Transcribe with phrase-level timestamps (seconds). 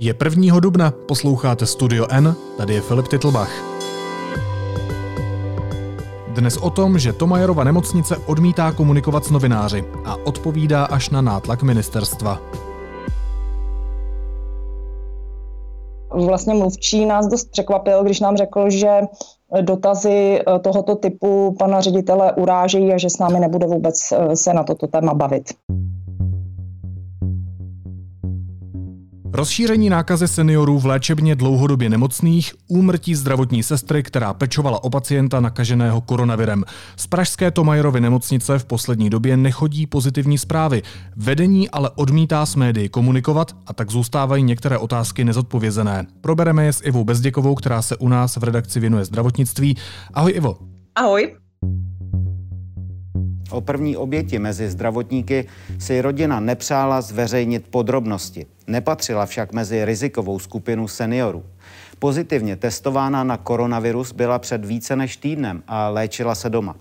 [0.00, 0.60] Je 1.
[0.60, 3.50] dubna, posloucháte Studio N, tady je Filip Titlbach.
[6.28, 11.62] Dnes o tom, že Tomajerova nemocnice odmítá komunikovat s novináři a odpovídá až na nátlak
[11.62, 12.38] ministerstva.
[16.10, 19.00] Vlastně mluvčí nás dost překvapil, když nám řekl, že
[19.60, 24.54] dotazy eh, tohoto typu pana ředitele urážejí a že s námi nebude vůbec eh, se
[24.54, 25.44] na toto téma bavit.
[29.32, 36.00] Rozšíření nákazy seniorů v léčebně dlouhodobě nemocných, úmrtí zdravotní sestry, která pečovala o pacienta nakaženého
[36.00, 36.64] koronavirem.
[36.96, 40.82] Z pražské Tomajerovy nemocnice v poslední době nechodí pozitivní zprávy.
[41.16, 46.06] Vedení ale odmítá s médií komunikovat a tak zůstávají některé otázky nezodpovězené.
[46.20, 49.76] Probereme je s Ivou Bezděkovou, která se u nás v redakci věnuje zdravotnictví.
[50.14, 50.58] Ahoj Ivo.
[50.94, 51.36] Ahoj.
[53.50, 55.46] O první oběti mezi zdravotníky
[55.78, 58.46] si rodina nepřála zveřejnit podrobnosti.
[58.66, 61.44] Nepatřila však mezi rizikovou skupinu seniorů.
[61.98, 66.76] Pozitivně testována na koronavirus byla před více než týdnem a léčila se doma.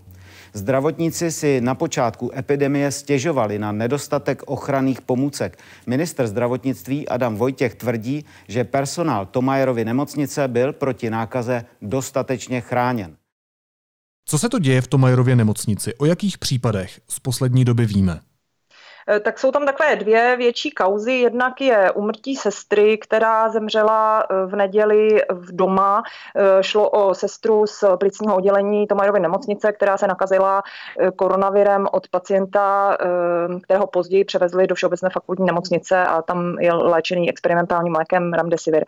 [0.54, 5.58] Zdravotníci si na počátku epidemie stěžovali na nedostatek ochranných pomůcek.
[5.88, 13.16] Minister zdravotnictví Adam Vojtěch tvrdí, že personál Tomajerovy nemocnice byl proti nákaze dostatečně chráněn.
[14.30, 15.96] Co se to děje v Tomajerově nemocnici?
[15.96, 18.20] O jakých případech z poslední doby víme?
[19.10, 21.14] Eh, tak jsou tam takové dvě větší kauzy.
[21.14, 26.04] Jednak je umrtí sestry, která zemřela eh, v neděli v doma.
[26.36, 30.64] Eh, šlo o sestru z plicního oddělení Tomajerovy nemocnice, která se nakazila
[31.16, 32.98] koronavirem od pacienta,
[33.64, 38.86] kterého později převezli do Všeobecné fakultní nemocnice a tam je léčený experimentálním lékem Remdesivir.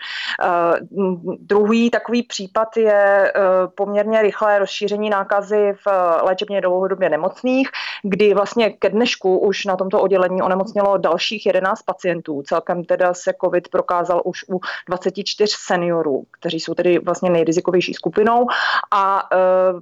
[1.39, 3.33] Druhý takový případ je
[3.75, 5.87] poměrně rychlé rozšíření nákazy v
[6.23, 7.69] léčebně dlouhodobě nemocných,
[8.03, 12.43] kdy vlastně ke dnešku už na tomto oddělení onemocnělo dalších 11 pacientů.
[12.45, 18.47] Celkem teda se COVID prokázal už u 24 seniorů, kteří jsou tedy vlastně nejrizikovější skupinou
[18.93, 19.37] a e,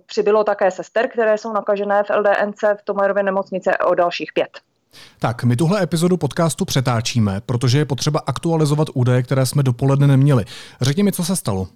[0.06, 4.50] přibylo také sester, které jsou nakažené v LDNC v Tomajerově nemocnice o dalších pět.
[5.20, 10.46] Tak, my tuhle epizodu podcastu přetáčíme, protože je potřeba aktualizovat údaje, které jsme dopoledne neměli.
[10.82, 11.68] Řekni mi, co se stalo.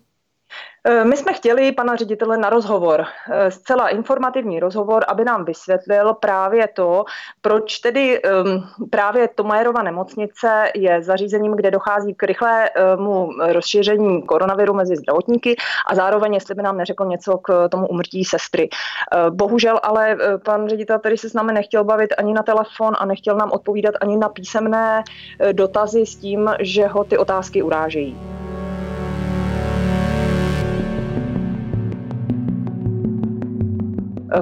[0.88, 6.14] Eh, my jsme chtěli pana ředitele na rozhovor, eh, zcela informativní rozhovor, aby nám vysvětlil
[6.14, 7.04] právě to,
[7.42, 14.96] proč tedy ehm, právě Tomajerova nemocnice je zařízením, kde dochází k rychlému rozšíření koronaviru mezi
[14.96, 15.56] zdravotníky
[15.88, 18.70] a zároveň, jestli by nám neřekl něco k tomu umrtí sestry.
[18.70, 23.06] Eh, bohužel ale pan ředitel tady se s námi nechtěl bavit ani na telefon a
[23.06, 25.04] nechtěl nám odpovídat ani na písemné
[25.52, 28.51] dotazy s tím, že ho ty otázky urážejí.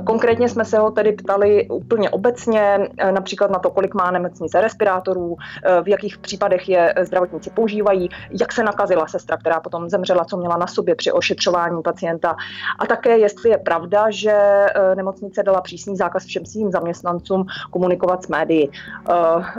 [0.03, 4.61] Konkrétně jsme se ho tedy ptali úplně obecně, eh, například na to, kolik má nemocnice
[4.61, 10.25] respirátorů, eh, v jakých případech je zdravotníci používají, jak se nakazila sestra, která potom zemřela,
[10.25, 12.35] co měla na sobě při ošetřování pacienta.
[12.79, 18.23] A také, jestli je pravda, že eh, nemocnice dala přísný zákaz všem svým zaměstnancům komunikovat
[18.23, 18.69] s médií.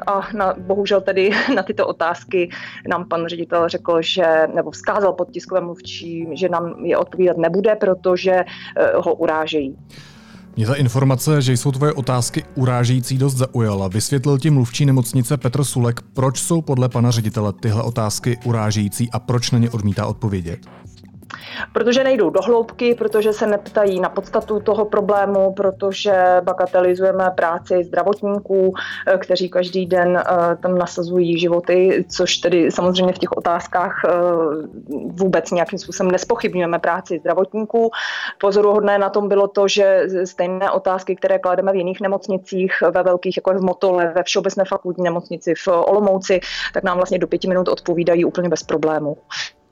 [0.06, 2.50] A na, bohužel tedy na tyto otázky
[2.88, 7.76] nám pan ředitel řekl, že, nebo vzkázal pod tiskovým mluvčím, že nám je odpovídat nebude,
[7.76, 8.44] protože
[8.94, 9.76] ho urážejí.
[10.60, 13.88] Mě ta informace, že jsou tvoje otázky urážející, dost zaujala.
[13.88, 19.18] Vysvětlil ti mluvčí nemocnice Petr Sulek, proč jsou podle pana ředitele tyhle otázky urážející a
[19.18, 20.60] proč na ně odmítá odpovědět?
[21.72, 28.74] Protože nejdou do hloubky, protože se neptají na podstatu toho problému, protože bagatelizujeme práci zdravotníků,
[29.06, 34.10] eh, kteří každý den eh, tam nasazují životy, což tedy samozřejmě v těch otázkách eh,
[35.06, 37.90] vůbec nějakým způsobem nespochybňujeme práci zdravotníků.
[38.38, 43.36] Pozoruhodné na tom bylo to, že stejné otázky, které klademe v jiných nemocnicích, ve velkých,
[43.36, 46.40] jako v Motole, ve Všeobecné fakultní nemocnici v Olomouci,
[46.74, 49.16] tak nám vlastně do pěti minut odpovídají úplně bez problému.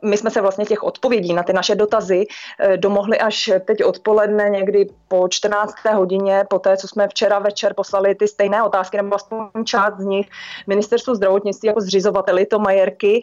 [0.02, 2.26] My jsme se vlastně těch odpovědí na ty naše dotazy
[2.60, 5.74] eh, domohli až teď odpoledne, někdy po 14.
[5.94, 10.04] hodině, po té, co jsme včera večer poslali ty stejné otázky, nebo aspoň část z
[10.04, 10.28] nich
[10.66, 13.22] ministerstvu zdravotnictví jako zřizovateli to Majerky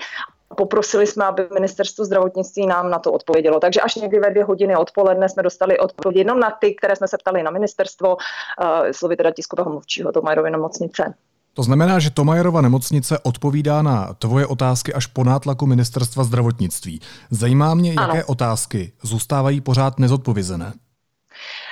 [0.58, 3.59] Poprosili jsme, aby ministerstvo zdravotnictví nám na to odpovědělo.
[3.59, 7.08] Takže až někdy ve dvě hodiny odpoledne jsme dostali odpověď jenom na ty, které jsme
[7.08, 11.14] se ptali na ministerstvo, uh, slovy teda tiskového mluvčího Tomajerovy nemocnice.
[11.55, 17.02] To znamená, že Tomajerova nemocnice odpovídá na tvoje otázky až po nátlaku ministerstva zdravotnictví.
[17.31, 18.07] Zajímá mě, ano.
[18.07, 20.73] jaké otázky zůstávají pořád nezodpovězené.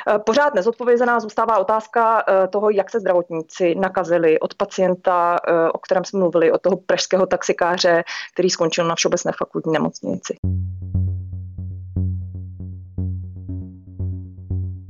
[0.07, 5.77] Eh, pořád nezodpovězená zůstává otázka eh, toho, jak se zdravotníci nakazili od pacienta, eh, o
[5.77, 8.03] kterém jsme mluvili, od toho pražského taxikáře,
[8.33, 10.35] který skončil na Všeobecné fakultní nemocnici.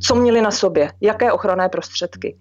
[0.02, 0.92] Co měli na sobě?
[1.02, 2.38] Jaké ochranné prostředky?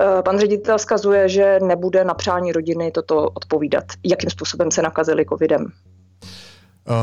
[0.00, 5.24] Eh, pan ředitel skazuje, že nebude na přání rodiny toto odpovídat, jakým způsobem se nakazili
[5.24, 5.72] covidem.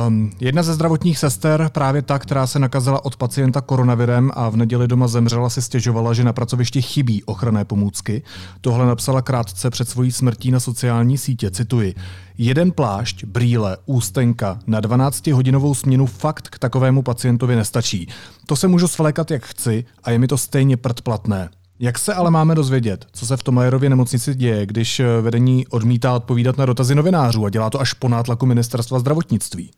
[0.07, 4.55] Um, jedna ze zdravotních sester, právě ta, která se nakazila od pacienta koronavirem a v
[4.55, 8.23] neděli doma zemřela, si stěžovala, že na pracovišti chybí ochranné pomůcky.
[8.61, 11.95] Tohle napsala krátce před svojí smrtí na sociální sítě, cituji.
[12.37, 18.07] Jeden plášť, brýle, ústenka na 12-hodinovou směnu fakt k takovému pacientovi nestačí.
[18.45, 21.49] To se můžu svlékat jak chci a je mi to stejně predplatné.
[21.79, 26.15] Jak se ale máme dozvědět, co se v Tomajerově nemocnici děje, když eh, vedení odmítá
[26.15, 29.71] odpovídat na dotazy novinářů a dělá to až po nátlaku ministerstva zdravotnictví?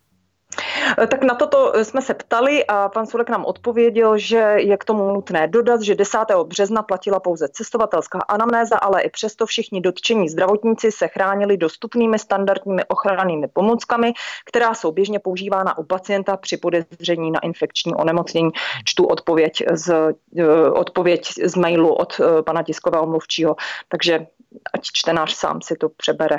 [0.98, 4.76] Eh, tak na toto eh, jsme se ptali a pan Sulek nám odpověděl, že je
[4.76, 6.18] k tomu nutné dodat, že 10.
[6.44, 12.84] března platila pouze cestovatelská anamnéza, ale i přesto všichni dotčení zdravotníci se chránili dostupnými standardními
[12.84, 14.12] ochrannými pomůckami,
[14.46, 18.50] která jsou běžně používána u pacienta při podezření na infekční onemocnění.
[18.84, 23.56] Čtu odpověď z, eh, odpověď z mailu od pana tiskového mluvčího,
[23.88, 24.26] takže
[24.74, 26.36] ať čtenář sám si to přebere.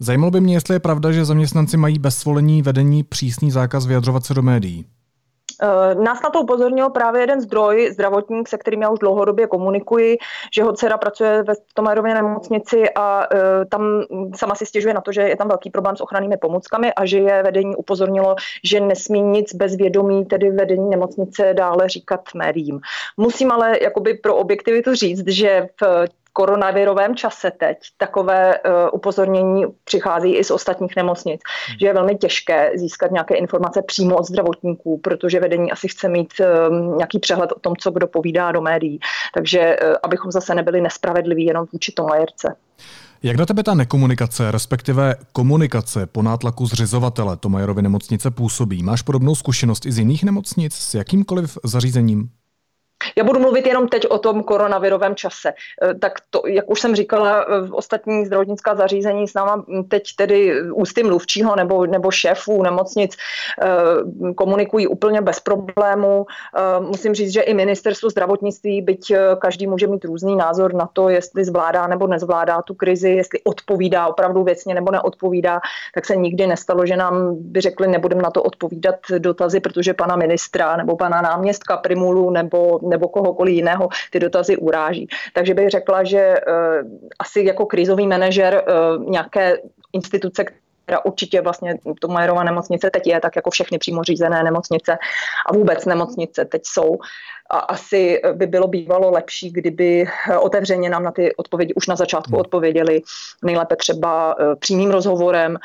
[0.00, 4.24] Zajímalo by mě, jestli je pravda, že zaměstnanci mají bez svolení vedení přísný zákaz vyjadřovat
[4.24, 4.86] se do médií.
[5.62, 10.18] Eh, nás na to upozornil právě jeden zdroj, zdravotník, se kterým já už dlouhodobě komunikuji,
[10.54, 13.38] že ho dcera pracuje ve Tomajerově nemocnici a uh,
[13.70, 14.02] tam
[14.36, 17.18] sama si stěžuje na to, že je tam velký problém s ochrannými pomůckami a že
[17.18, 22.80] je vedení upozornilo, že nesmí nic bez vědomí, tedy vedení nemocnice dále říkat médiím.
[23.16, 30.36] Musím ale jakoby pro objektivitu říct, že v koronavirovém čase teď takové uh, upozornění přichází
[30.36, 31.78] i z ostatních nemocnic, hmm.
[31.80, 36.32] že je velmi těžké získat nějaké informace přímo od zdravotníků, protože vedení asi chce mít
[36.40, 38.98] um, nějaký přehled o tom, co kdo povídá do médií.
[39.34, 42.56] Takže uh, abychom zase nebyli nespravedliví jenom vůči Tomajerce.
[43.22, 48.82] Jak na tebe ta nekomunikace, respektive komunikace po nátlaku zřizovatele Tomajerovy nemocnice působí?
[48.82, 52.30] Máš podobnou zkušenost i z jiných nemocnic s jakýmkoliv zařízením?
[53.16, 55.52] Já budu mluvit jenom teď o tom koronavirovém čase.
[55.82, 60.02] Eh, tak to, jak už jsem říkala, v eh, ostatní zdravotnická zařízení s náma teď
[60.16, 63.16] tedy ústy mluvčího nebo, nebo šéfů nemocnic
[63.62, 66.26] eh, komunikují úplně bez problémů.
[66.78, 71.44] Musím říct, že i ministerstvo zdravotnictví, byť každý může mít různý názor na to, jestli
[71.44, 75.60] zvládá nebo nezvládá tu krizi, jestli odpovídá opravdu věcně nebo neodpovídá,
[75.94, 80.16] tak se nikdy nestalo, že nám by řekli, nebudeme na to odpovídat dotazy, protože pana
[80.16, 85.08] ministra nebo pana náměstka Primulu nebo nebo kohokoliv jiného ty dotazy uráží.
[85.34, 86.54] Takže bych řekla, že uh,
[87.18, 89.58] asi jako krizový manažer uh, nějaké
[89.92, 90.44] instituce,
[90.84, 94.98] která určitě vlastně to Majerova nemocnice teď je, tak jako všechny přímo řízené nemocnice
[95.46, 96.98] a vůbec nemocnice teď jsou.
[97.50, 100.06] A asi by bylo bývalo lepší, kdyby
[100.40, 102.40] otevřeně nám na ty odpovědi už na začátku hmm.
[102.40, 103.02] odpověděli,
[103.44, 105.56] nejlépe třeba eh, přímým rozhovorem,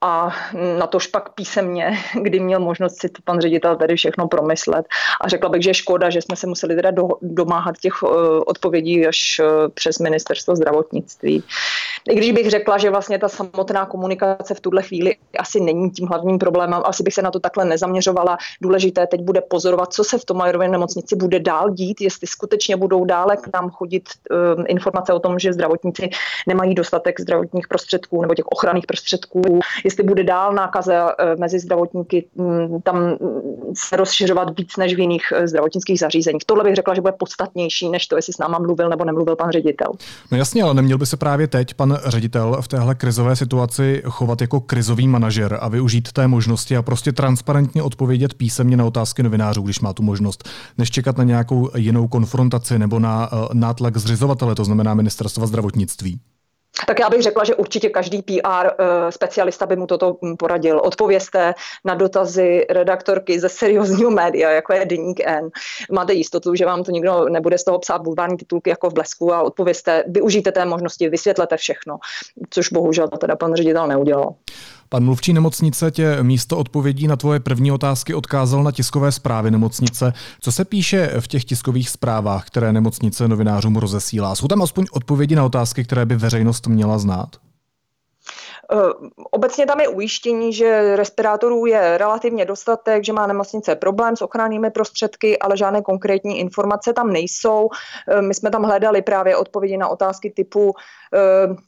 [0.00, 0.30] a
[0.78, 4.86] na tož pak písemně, kdy měl možnost si to pan ředitel tady všechno promyslet.
[5.20, 8.10] A řekla bych, že je škoda, že jsme se museli teda do, domáhat těch uh,
[8.46, 11.44] odpovědí až uh, přes ministerstvo zdravotnictví.
[12.10, 16.06] I když bych řekla, že vlastně ta samotná komunikace v tuhle chvíli asi není tím
[16.06, 18.38] hlavním problémem, asi bych se na to takhle nezaměřovala.
[18.62, 22.76] Důležité teď bude pozorovat, co se v tom Majerově nemocnici bude dál dít, jestli skutečně
[22.76, 24.08] budou dále k nám chodit
[24.56, 26.10] um, informace o tom, že zdravotníci
[26.46, 32.26] nemají dostatek zdravotních prostředků nebo těch ochranných prostředků, jestli bude dál nákaza eh, mezi zdravotníky
[32.34, 33.16] mm, tam
[33.74, 36.42] se rozšiřovat víc než v jiných eh, zdravotnických zařízeních.
[36.46, 39.50] Tohle bych řekla, že bude podstatnější, než to, jestli s náma mluvil nebo nemluvil pan
[39.50, 39.86] ředitel.
[40.32, 44.40] No jasně, ale neměl by se právě teď pan ředitel v téhle krizové situaci chovat
[44.40, 49.62] jako krizový manažer a využít té možnosti a prostě transparentně odpovědět písemně na otázky novinářů,
[49.62, 54.54] když má tu možnost, než čekat na nějakou jinou konfrontaci nebo na uh, nátlak zřizovatele,
[54.54, 56.20] to znamená ministerstva zdravotnictví.
[56.86, 60.80] Tak já bych řekla, že určitě každý PR eh, specialista by mu toto hm, poradil.
[60.80, 61.54] Odpovězte
[61.84, 65.50] na dotazy redaktorky ze seriózního média, jako je Deník N.
[65.92, 69.34] Máte jistotu, že vám to nikdo nebude z toho psát bulvární titulky jako v blesku
[69.34, 71.98] a odpovězte, využijte té možnosti, vysvětlete všechno,
[72.50, 74.34] což bohužel teda pan ředitel neudělal.
[74.88, 80.12] Pan mluvčí nemocnice tě místo odpovědí na tvoje první otázky odkázal na tiskové zprávy nemocnice.
[80.40, 84.34] Co se píše v těch tiskových zprávách, které nemocnice novinářům rozesílá?
[84.34, 87.28] Jsou tam aspoň odpovědi na otázky, které by veřejnost měla znát?
[88.72, 88.76] Eh,
[89.30, 94.70] obecně tam je ujištění, že respirátorů je relativně dostatek, že má nemocnice problém s ochrannými
[94.70, 97.68] prostředky, ale žádné konkrétní informace tam nejsou.
[98.08, 100.74] Eh, my jsme tam hledali právě odpovědi na otázky typu,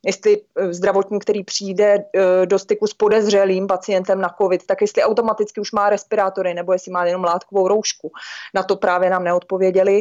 [0.06, 0.40] jestli
[0.70, 2.04] zdravotník, který přijde
[2.44, 6.92] do styku s podezřelým pacientem na COVID, tak jestli automaticky už má respirátory nebo jestli
[6.92, 8.12] má jenom látkovou roušku.
[8.54, 10.00] Na to právě nám neodpověděli,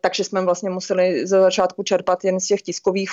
[0.00, 3.10] takže jsme vlastně museli za začátku čerpat jen z těch tiskových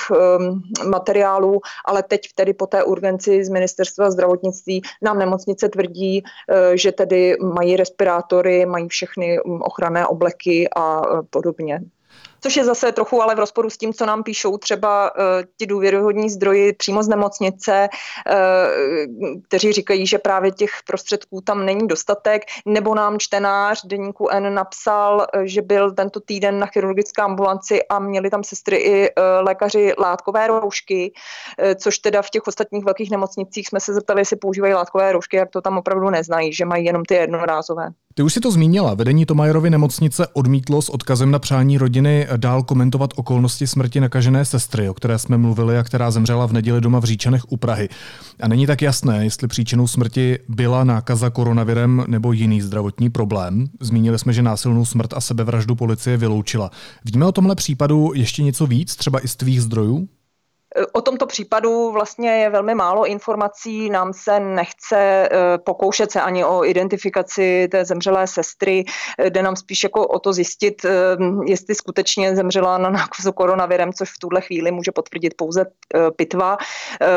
[0.89, 6.91] materiálů, ale teď tedy po té urgenci z ministerstva zdravotnictví nám nemocnice tvrdí, eh, že
[6.91, 11.81] tedy mají respirátory, mají všechny mm, ochranné obleky a eh, podobně.
[12.43, 15.21] Což je zase trochu ale v rozporu s tím, co nám píšou třeba uh,
[15.57, 21.87] ti důvěryhodní zdroji přímo z nemocnice, uh, kteří říkají, že právě těch prostředků tam není
[21.87, 27.99] dostatek, nebo nám čtenář deníku N napsal, že byl tento týden na chirurgické ambulanci a
[27.99, 29.09] měli tam sestry i
[29.41, 31.13] lékaři látkové roušky,
[31.75, 35.49] což teda v těch ostatních velkých nemocnicích jsme se zeptali, jestli používají látkové roušky, jak
[35.49, 37.89] to tam opravdu neznají, že mají jenom ty jednorázové.
[38.15, 38.93] Ty už si to zmínila.
[38.93, 44.89] Vedení Tomajerovy nemocnice odmítlo s odkazem na přání rodiny dál komentovat okolnosti smrti nakažené sestry,
[44.89, 47.89] o které jsme mluvili a která zemřela v neděli doma v Říčanech u Prahy.
[48.39, 53.67] A není tak jasné, jestli příčinou smrti byla nákaza koronavirem nebo jiný zdravotní problém.
[53.79, 56.71] Zmínili jsme, že násilnou smrt a sebevraždu policie vyloučila.
[57.05, 60.07] Víme o tomhle případu ještě něco víc, třeba i z tvých zdrojů?
[60.91, 63.89] O tomto případu vlastně je velmi málo informací.
[63.89, 68.83] Nám se nechce eh, pokoušet se ani o identifikaci té zemřelé sestry.
[69.29, 70.89] Jde nám spíš jako o to zjistit, eh,
[71.45, 76.57] jestli skutečně zemřela na nákazu koronavirem, což v tuhle chvíli může potvrdit pouze eh, pitva.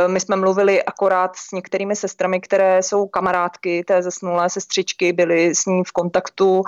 [0.06, 5.66] My jsme mluvili akorát s některými sestrami, které jsou kamarádky té zesnulé sestřičky, byly s
[5.66, 6.62] ní v kontaktu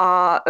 [0.00, 0.40] a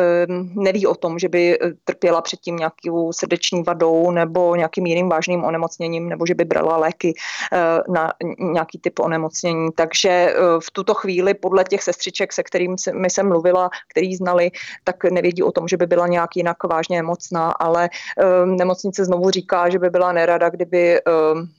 [0.54, 5.83] neví o tom, že by trpěla předtím nějakou srdeční vadou nebo nějakým jiným vážným onemocněním
[5.84, 7.14] onemocněním nebo že by brala léky
[7.52, 9.68] eh, na nějaký typ onemocnění.
[9.76, 14.50] Takže eh, v tuto chvíli podle těch sestřiček, se kterými mi jsem mluvila, který znali,
[14.84, 17.88] tak nevědí o tom, že by byla nějak jinak vážně nemocná, ale
[18.18, 21.00] eh, nemocnice znovu říká, že by byla nerada, kdyby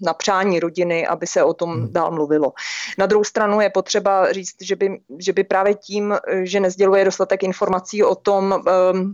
[0.02, 1.94] na přání rodiny, aby se o tom hmm.
[1.94, 2.54] dál mluvilo.
[2.98, 7.44] Na druhou stranu je potřeba říct, že by, že by právě tím, že nezděluje dostatek
[7.44, 8.64] informací o tom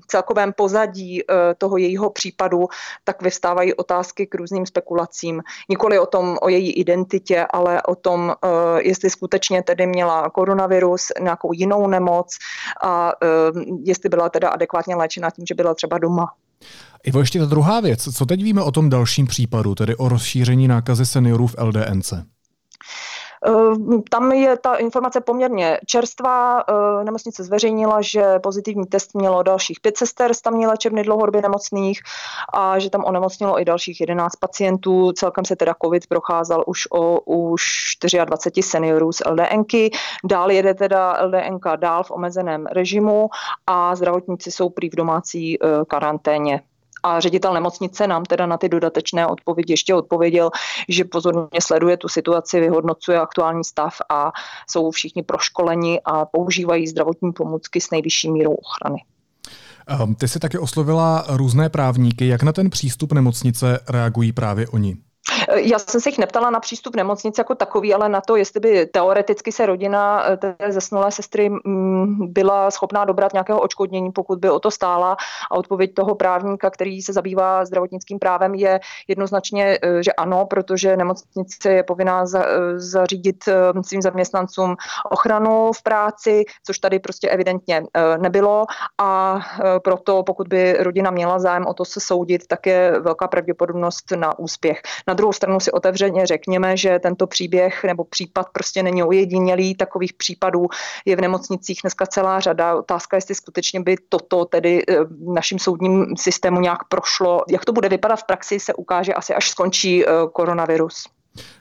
[0.08, 1.24] celkovém pozadí
[1.58, 2.68] toho jejího případu,
[3.03, 7.96] tak vyvstávají otázky k různým spekulacím spekulacím, nikoli o tom, o její identitě, ale o
[7.96, 8.48] tom, eh,
[8.81, 12.27] jestli skutečně tedy měla koronavirus, nějakou jinou nemoc
[12.84, 13.27] a eh,
[13.86, 16.27] jestli byla teda adekvátně léčena tím, že byla třeba doma.
[17.03, 18.15] Ivo, ještě ta druhá věc.
[18.17, 22.13] Co teď víme o tom dalším případu, tedy o rozšíření nákazy seniorů v LDNC?
[23.48, 26.60] Eh, tam je ta informace poměrně čerstvá.
[26.60, 32.01] Eh, nemocnice zveřejnila, že pozitivní test mělo dalších pět sester z tamní léčebny dlouhodobě nemocných
[32.53, 35.12] a že tam onemocnilo i dalších 11 pacientů.
[35.12, 37.63] Celkem se teda COVID procházel už o už
[38.25, 39.91] 24 seniorů z LDNky.
[40.25, 43.29] Dál jede teda LDNK dál v omezeném režimu
[43.67, 46.62] a zdravotníci jsou prý v domácí eh, karanténě.
[47.03, 50.50] A ředitel nemocnice nám teda na ty dodatečné odpovědi ještě odpověděl,
[50.89, 54.31] že pozorně sleduje tu situaci, vyhodnocuje aktuální stav a
[54.70, 59.03] jsou všichni proškoleni a používají zdravotní pomůcky s nejvyšší mírou ochrany.
[59.88, 62.27] Ehm, ty jsi taky oslovila různé právníky.
[62.27, 64.98] Jak na ten přístup nemocnice reagují právě oni?
[65.55, 68.86] Já jsem se jich neptala na přístup nemocnice jako takový, ale na to, jestli by
[68.86, 74.50] teoreticky se rodina eh, té zesnulé sestry mm, byla schopná dobrat nějakého očkodnění, pokud by
[74.50, 75.17] o to stála.
[75.51, 80.98] A odpověď toho právníka, který se zabývá zdravotnickým právem, je jednoznačně, eh, že ano, protože
[80.98, 82.39] nemocnice je povinná eh,
[82.79, 83.43] zařídit
[83.86, 84.75] svým zaměstnancům
[85.12, 87.84] ochranu v práci, což tady prostě evidentně
[88.17, 88.65] nebylo.
[88.98, 89.39] A
[89.84, 94.39] proto, pokud by rodina měla zájem o to se soudit, tak je velká pravděpodobnost na
[94.39, 94.81] úspěch.
[95.08, 99.75] Na druhou stranu si otevřeně řekněme, že tento příběh nebo případ prostě není ojedinělý.
[99.75, 100.67] Takových případů
[101.05, 102.75] je v nemocnicích dneska celá řada.
[102.75, 104.95] Otázka, jestli skutečně by toto tedy eh,
[105.33, 107.41] naším soudním systému nějak prošlo.
[107.50, 111.10] Jak to bude vypadat v praxi, se ukáže asi až skončí eh, koronavirus.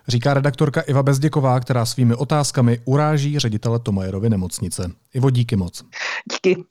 [0.08, 4.90] Říká redaktorka Iva Bezděková, která svými otázkami uráží ředitele Tomajerovy nemocnice.
[5.14, 5.84] Ivo, díky moc.
[6.32, 6.64] Díky.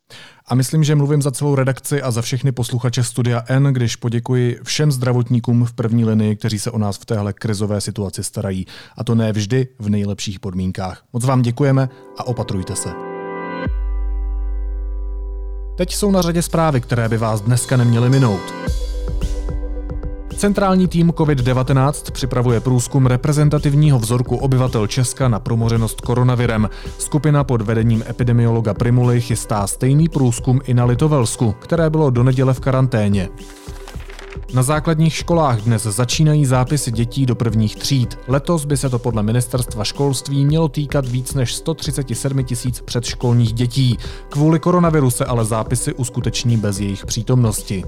[0.47, 4.59] A myslím, že mluvím za celou redakci a za všechny posluchače Studia N, když poděkuji
[4.63, 8.65] všem zdravotníkům v první linii, kteří se o nás v téhle krizové situaci starají.
[8.97, 11.03] A to ne vždy v nejlepších podmínkách.
[11.13, 12.89] Moc vám děkujeme a opatrujte se.
[15.77, 18.53] Teď jsou na řadě zprávy, které by vás dneska neměly minout.
[20.39, 26.69] Centrální tým COVID-19 připravuje průzkum reprezentativního vzorku obyvatel Česka na promořenost koronavirem.
[26.97, 32.53] Skupina pod vedením epidemiologa Primuly chystá stejný průzkum i na Litovelsku, které bylo do neděle
[32.53, 33.29] v karanténě.
[34.53, 38.19] Na základních školách dnes začínají zápisy dětí do prvních tříd.
[38.27, 43.97] Letos by se to podle ministerstva školství mělo týkat víc než 137 tisíc předškolních dětí.
[44.29, 47.83] Kvůli koronaviru se ale zápisy uskuteční bez jejich přítomnosti.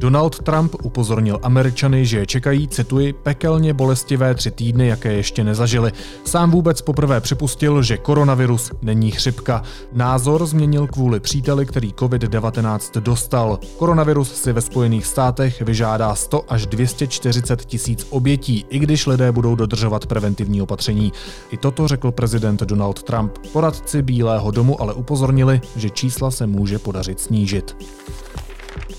[0.00, 5.92] Donald Trump upozornil Američany, že je čekají, cituji, pekelně bolestivé tři týdny, jaké ještě nezažili.
[6.24, 9.62] Sám vůbec poprvé připustil, že koronavirus není chřipka.
[9.92, 13.58] Názor změnil kvůli příteli, který COVID-19 dostal.
[13.78, 19.54] Koronavirus si ve Spojených státech vyžádá 100 až 240 tisíc obětí, i když lidé budou
[19.54, 21.12] dodržovat preventivní opatření.
[21.50, 23.38] I toto řekl prezident Donald Trump.
[23.52, 27.76] Poradci Bílého domu ale upozornili, že čísla se může podařit snížit.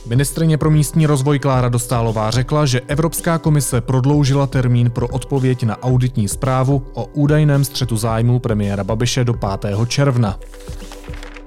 [0.10, 5.84] Ministrině pro místní rozvoj Klára Dostálová řekla, že Evropská komise prodloužila termín pro odpověď na
[5.84, 9.76] auditní zprávu o údajném střetu zájmů premiéra Babiše do 5.
[9.88, 10.40] června.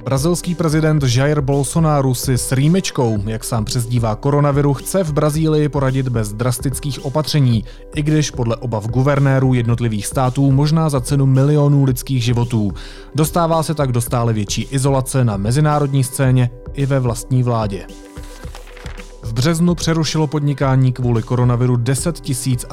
[0.05, 6.09] Brazilský prezident Jair Bolsonaro si s rýmečkou, jak sám přezdívá koronaviru, chce v Brazílii poradit
[6.09, 7.64] bez drastických opatření,
[7.95, 12.73] i když podle obav guvernérů jednotlivých států možná za cenu milionů lidských životů.
[13.14, 17.87] Dostává se tak do stále větší izolace na mezinárodní scéně i ve vlastní vládě.
[19.40, 22.20] Březnu přerušilo podnikání kvůli koronaviru 10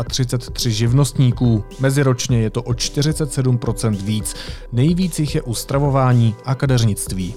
[0.08, 1.64] 033 živnostníků.
[1.80, 4.36] Meziročně je to o 47% víc.
[4.72, 7.36] Nejvíc jich je u stravování a kadeřnictví.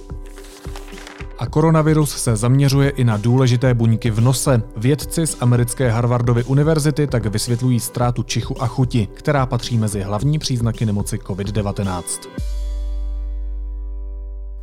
[1.39, 4.63] A koronavirus se zaměřuje i na důležité buňky v nose.
[4.77, 10.39] Vědci z americké Harvardovy univerzity tak vysvětlují ztrátu čichu a chuti, která patří mezi hlavní
[10.39, 12.03] příznaky nemoci COVID-19.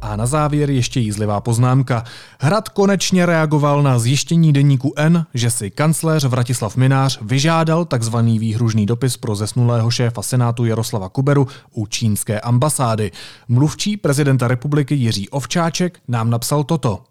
[0.02, 2.04] A na závěr ještě jízlivá poznámka.
[2.40, 8.86] Hrad konečně reagoval na zjištění deníku N, že si kancléř Vratislav Minář vyžádal takzvaný výhružný
[8.86, 13.12] dopis pro zesnulého šéfa Senátu Jaroslava Kuberu u čínské ambasády.
[13.48, 17.04] Mluvčí prezidenta republiky Jiří Ovčáček nám napsal toto.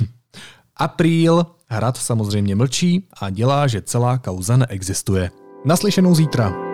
[0.76, 1.46] Apríl.
[1.72, 5.30] Hrad samozřejmě mlčí a dělá, že celá kauza neexistuje.
[5.64, 6.69] Naslyšenou zítra.